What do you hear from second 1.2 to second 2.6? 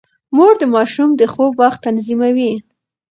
خوب وخت تنظيموي.